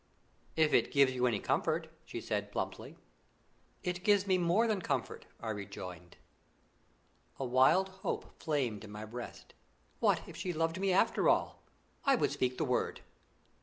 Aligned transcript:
"If 0.55 0.73
it 0.73 0.91
gives 0.91 1.11
you 1.13 1.27
any 1.27 1.37
comfort," 1.39 1.87
she 2.05 2.21
said 2.21 2.51
plumply. 2.51 2.97
"It 3.83 4.03
gives 4.03 4.25
me 4.25 4.39
more 4.39 4.65
than 4.65 4.81
comfort," 4.81 5.27
I 5.39 5.51
rejoined. 5.51 6.17
A 7.37 7.45
wild 7.45 7.89
hope 8.01 8.41
flamed 8.41 8.83
in 8.83 8.89
my 8.89 9.05
breast. 9.05 9.53
What 9.99 10.23
if 10.27 10.35
she 10.35 10.53
loved 10.53 10.79
me 10.79 10.91
after 10.91 11.29
all! 11.29 11.61
I 12.03 12.15
would 12.15 12.31
speak 12.31 12.57
the 12.57 12.65
word. 12.65 13.01